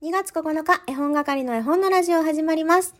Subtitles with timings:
[0.00, 2.94] 2月9日、絵本係の絵本のラジオ始まります。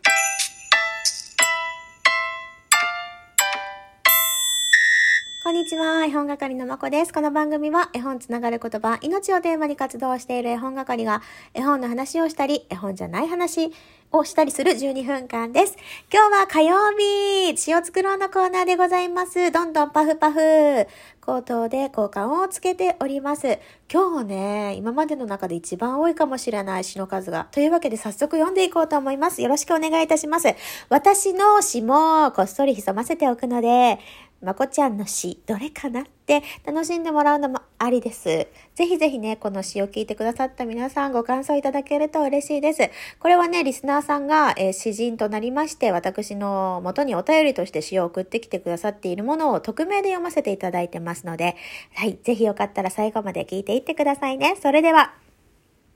[5.48, 7.14] こんにちは、絵本係のまこです。
[7.14, 11.22] この番組は絵本つながる言葉、命をテーマに活動している絵本係が
[11.54, 13.72] 絵本の話をしたり、絵本じゃない話
[14.12, 15.78] をしたりする12分間です。
[16.12, 19.50] 今日は火曜日、詩を作ろうのコーナーでございます。
[19.50, 20.86] どんどんパフパフ。
[21.22, 23.58] 口頭で交換をつけております。
[23.92, 27.48] 今日ね、今までの中で一番多いかもしれない詩の数が。
[27.52, 29.42] というわけで早速読んでいこうと思います。
[29.42, 30.48] よろしくお願いいたします。
[30.88, 33.98] 私の詩もこっそり潜ませておくので、
[34.40, 38.46] まこちゃんの詩、どれかなって楽しんでもらうのもありです。
[38.74, 42.90] ぜひぜひね、この詩を聞いてくださった皆さんご感想いただけると嬉しいです。
[43.18, 51.56] これはね、リスナーさんが、えー詩人となりまして、私の元にお便りとして詩を送ってきてくださっているものを匿名で読ませていただいてますので、
[51.94, 54.56] はい、ぜひよかったら最後まで聞いていってくださいね。
[54.62, 55.14] それでは、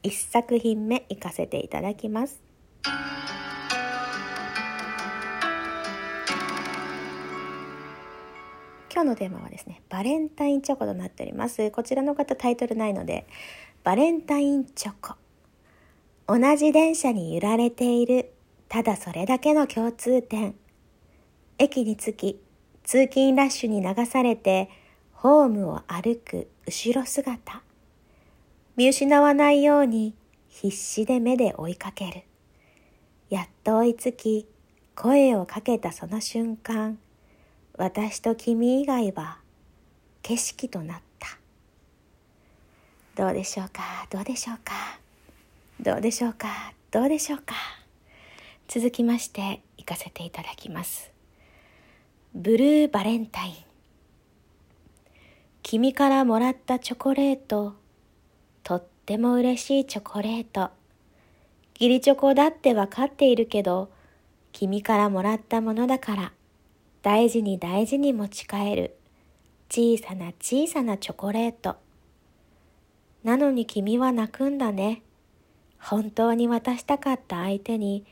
[0.02, 2.42] 一作品目行かせていただきます。
[8.94, 11.70] 今日のテーマはですね、バレンタインチョコとなっております。
[11.70, 13.26] こちらの方タイトルないので、
[13.84, 15.14] バレンタインチョコ。
[16.26, 18.34] 同じ電車に揺られている、
[18.68, 20.54] ただそれだけの共通点。
[21.56, 22.40] 駅に着き、
[22.84, 24.68] 通勤ラッシュに流されて、
[25.14, 27.62] ホームを歩く後ろ姿。
[28.76, 30.14] 見失わないように
[30.48, 32.24] 必死で目で追いかける。
[33.30, 34.46] やっと追いつき、
[34.94, 36.98] 声をかけたその瞬間、
[37.76, 39.38] 私と君以外は
[40.22, 41.28] 景色となった。
[43.16, 44.06] どうでしょうか？
[44.10, 44.72] どうでしょうか？
[45.80, 46.48] どうでしょうか？
[46.90, 47.54] どうでしょうか？
[48.68, 51.10] 続きまして行かせていただきます。
[52.34, 53.54] ブルーバレンタイン。
[55.62, 57.74] 君からもらったチョコレート。
[58.62, 60.70] とっても嬉しいチョコレート。
[61.74, 63.90] 義理チョコだってわかっているけど、
[64.52, 66.32] 君からもらったものだから、
[67.02, 68.96] 大事に大事に持ち帰る。
[69.68, 71.76] 小さな小さなチョコレート。
[73.24, 75.02] なのに君は泣くんだね。
[75.80, 78.06] 本当に渡したかった相手に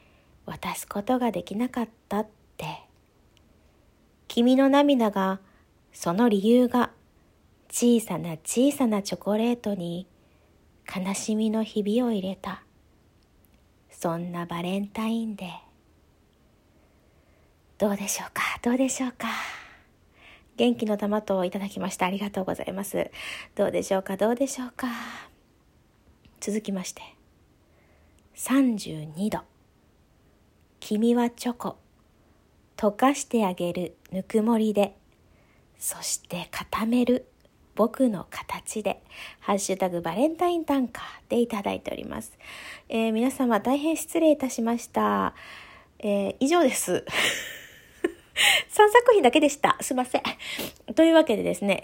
[0.44, 2.26] 渡すことができなかったっ
[2.56, 2.80] て。
[4.26, 5.38] 君の涙が、
[5.92, 6.90] その理由が、
[7.70, 10.08] 小さな小さなチョコレートに
[10.92, 12.64] 悲しみのひびを入れた。
[13.90, 15.69] そんなバレンタインデー。
[17.80, 18.42] どうでしょうか？
[18.60, 19.28] どうでしょうか？
[20.58, 22.04] 元気の玉といただきました。
[22.04, 23.10] ありがとうございます。
[23.54, 24.18] どうでしょうか？
[24.18, 24.88] どうでしょうか？
[26.40, 27.00] 続きまして。
[28.36, 29.40] 32度。
[30.78, 31.78] 君はチョコ。
[32.76, 34.94] 溶かしてあげるぬくもりで。
[35.78, 37.30] そして固める
[37.76, 39.02] 僕の形で。
[39.38, 42.36] ハッシュタグバレンタイン短歌でいただいております。
[42.90, 45.34] えー皆様大変失礼いたしました。
[45.98, 47.06] えー以上です。
[48.34, 49.76] 3作品だけでした。
[49.80, 50.22] すいません。
[50.94, 51.80] というわけでですね、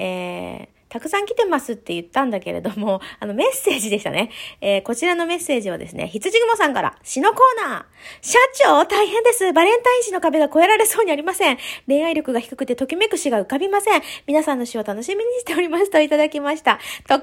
[0.69, 4.31] えーたくさん来てますって言ったんだけれども、あの、メッセージでしたね。
[4.61, 7.85] えーこちらのメッセージはですね、羊雲さんから、詩のコーナー。
[8.23, 9.53] 社長、大変です。
[9.53, 11.59] バレンタイン詩の壁が越えられそうにありません。
[11.89, 14.03] 恋愛力が低くてときめく詩が浮かびません。
[14.29, 16.77] 皆さんの詩を楽しみにしておりますといただきました。
[16.77, 17.21] ときめかな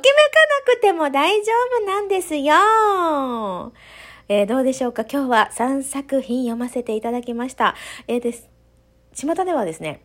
[0.76, 1.52] くても大丈
[1.82, 2.54] 夫なんですよ。
[4.28, 7.76] えーどうでしょうか今日は3作品読ませていただきました。
[8.08, 8.53] えーです。
[9.14, 10.02] 巷ではですね、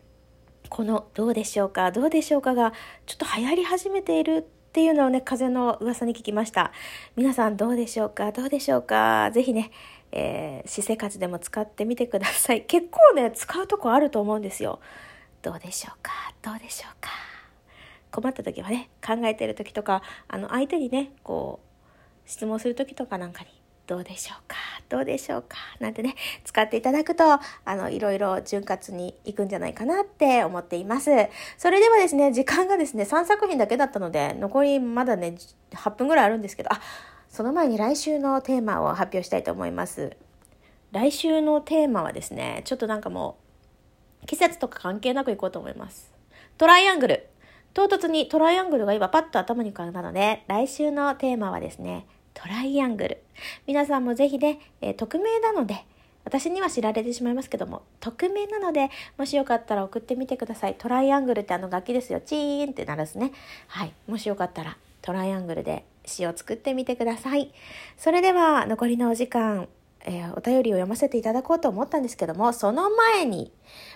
[0.69, 2.73] このどうでしょうかどうでしょうかが
[3.05, 6.71] ちょっと流行り始めているっていうのをね、風の噂に聞きました。
[7.15, 9.71] 皆さんどうでしょうかどうでしょうかぜひね、
[10.11, 12.61] えー私生活でも使ってみてください。
[12.61, 14.79] 結構ね、使うとこあると思うんですよ。
[15.41, 17.09] どうでしょうかどうでしょうか
[18.11, 21.59] 困った時はね、考えてる時とか、あの、相手にね、こ
[22.25, 23.49] う、質問する時とかなんかに、
[23.89, 24.55] どうでしょうか？
[24.87, 25.57] どうでしょうか？
[25.79, 26.13] なんてね、
[26.43, 27.39] 使っていただくと、あ
[27.75, 31.09] の、いろいろ潤滑にいくんじゃないかなって思っています。
[31.57, 35.35] それではですね、時間がですね、3作品だけだったので、残りまだね、
[35.71, 36.79] 8分ぐらいあるんですけど、あ、
[37.29, 40.15] その前に来週のテーマを発表したいと思います。
[40.91, 43.37] 来週のテーマはですね、ちょっとなんかも
[44.21, 46.13] う、季節とか関係なくいこうと思います。
[46.59, 47.27] トライアングル。
[47.73, 53.21] 唐突にトライアングルが今パッと頭に浮かんだので、来週のテーマはですね、トライアングル。
[53.67, 55.85] 皆さんもぜひね、えー匿名なので、
[56.25, 60.75] 私には知られてしまいますけども、匿名なので、もしよかったら送ってみてください。
[60.77, 62.21] トライアングルってあの楽器ですよ。
[62.21, 63.31] チーンって鳴らすね。
[63.67, 63.93] はい。
[64.07, 67.51] もしよかったら、トライアングルで詩を作ってみてください。
[67.97, 69.67] それでは、残りのお時間、
[70.05, 73.51] えーお便りを読ませていただこうと思ったんですけども、その前に、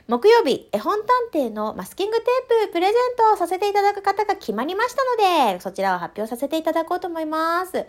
[0.07, 0.99] 木曜日、絵本
[1.31, 5.01] 探偵のマスキングテーププレゼントをさせていただく方が決まりました
[5.45, 7.85] ので、そちらを発表させていただこうと思います。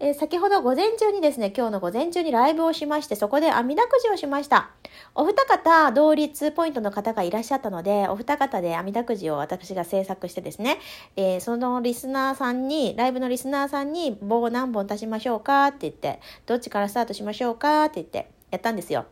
[0.00, 4.70] えー、先ほど午前中にですね、今日の午前中にライブをしまして、そこで網だくじをしました。
[5.14, 10.80] お二方、同率ポイントの方がいらっしゃったので、お二方で網だくじを私が制作してですね、
[11.14, 19.06] えー、そのリスナーさんに、ライブのリスナーさんに棒何本足しましょうかって言って、どっちからスタートしましょうかって言って、やったんですよ。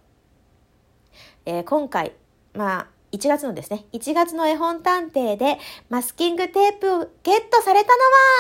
[1.47, 2.13] えー、今回、
[2.55, 5.59] まあ、1月のですね、1月の絵本探偵で
[5.89, 7.91] マスキングテープをゲットされた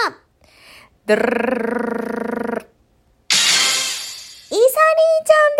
[0.06, 0.20] のは、
[1.06, 1.50] ドルルルル
[2.60, 2.66] ル
[4.52, 5.56] イサリーちゃん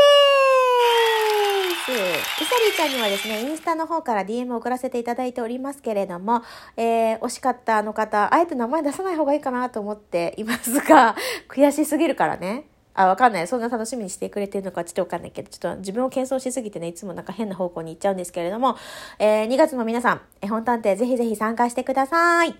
[1.57, 6.43] ですイサリーちゃんにはですね、インスタの方から DM を送らせていただいておりますけれども、
[6.77, 11.17] えー、惜しかったあの方、あえて名前出さない方がいいかなと思っていますが、
[11.49, 12.70] 悔しすぎるからね。
[12.95, 13.47] あ、わかんない。
[13.47, 18.77] そんな楽しみにしてくれてるのかちょっとわかんないけど、ちょっと自分を謙遜しすぎてね、いつもなんか変な方向に行っちゃうんですけれども、
[19.19, 22.55] えー、2月の皆さん、絵本探偵ぜひぜひ参加してください。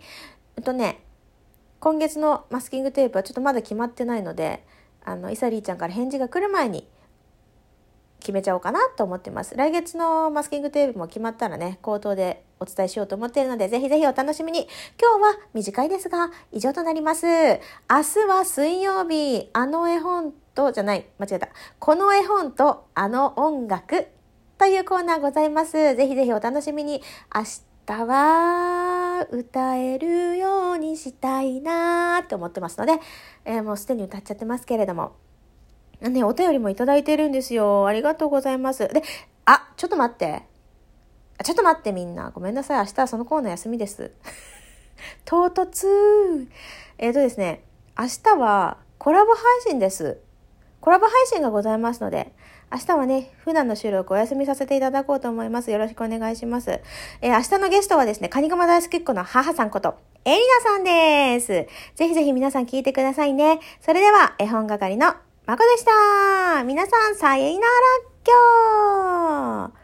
[0.57, 1.01] えっとね、
[1.81, 4.65] 今月のマスキングテープはちょっとまだ決まってないので、
[5.05, 6.87] あの、イサリーちゃんから返事が来る前に
[8.21, 9.57] 決めちゃおうかなと思ってます。
[9.57, 14.69] 来月のマスキングテープも決まったらね、口頭でお伝えしようと思っているので、ぜひぜひお楽しみに。
[15.01, 17.27] 今日は短いですが、以上となります。
[17.27, 17.59] 明
[17.89, 21.49] 日は水曜日、あの絵本と、じゃない、間違えた。
[21.79, 24.07] この絵本とあの音楽
[24.59, 25.73] というコーナーございます。
[25.73, 27.03] ぜひぜひお楽しみに。
[27.35, 27.43] 明
[27.87, 32.93] 日は歌えるようにしたいなと思ってますので、
[33.45, 35.13] えー、もうすでに歌っちゃってますけれども。
[36.01, 37.87] ね、お便りもいただいてるんですよ。
[37.87, 38.89] ありがとうございます。
[38.89, 39.03] で、
[39.45, 40.43] あ、ちょっと待って。
[41.45, 42.31] ちょっと待ってみんな。
[42.31, 42.79] ごめんなさい。
[42.79, 44.13] 明日はそのコーナー休みです。
[45.25, 46.49] 唐突。
[46.99, 47.65] えっ、ー、とですね、
[47.99, 50.19] 明日はコラボ配信です。
[50.81, 52.33] コラボ配信がございますので、
[52.73, 55.71] 明日はね、普段の収録お休みさせていただこうと思います。
[55.71, 56.81] よろしくお願いします。
[57.21, 61.49] えー、明日のゲストはですね、カニグマ大好きっ子の母さんこと、エリナさんです。
[61.97, 63.61] ぜひぜひ皆さん聞いてくださいね。
[63.81, 65.15] それでは、絵本係の
[65.47, 66.63] まこでした。
[66.65, 67.67] 皆さん、さよなら
[68.25, 69.80] 今日